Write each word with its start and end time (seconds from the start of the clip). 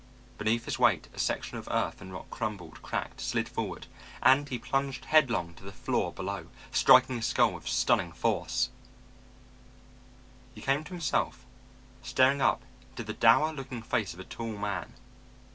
Beneath 0.39 0.65
his 0.65 0.79
weight 0.79 1.09
a 1.13 1.19
section 1.19 1.59
of 1.59 1.67
earth 1.69 2.01
and 2.01 2.11
rock 2.11 2.27
crumbled, 2.31 2.81
cracked, 2.81 3.21
slid 3.21 3.47
forward, 3.47 3.85
and 4.23 4.49
he 4.49 4.57
plunged 4.57 5.05
headlong 5.05 5.53
to 5.53 5.63
the 5.63 5.71
floor 5.71 6.11
below, 6.11 6.47
striking 6.71 7.17
his 7.17 7.27
skull 7.27 7.53
with 7.53 7.67
stunning 7.67 8.11
force! 8.11 8.69
He 10.55 10.61
came 10.61 10.83
to 10.85 10.93
himself, 10.93 11.45
staring 12.01 12.41
up 12.41 12.63
into 12.89 13.03
the 13.03 13.13
dour 13.13 13.53
looking 13.53 13.83
face 13.83 14.15
of 14.15 14.19
a 14.19 14.23
tall 14.23 14.57
man. 14.57 14.93